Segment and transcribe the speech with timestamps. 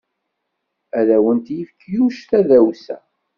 [0.99, 2.97] Ad awent-yefk Yuc tadawsa.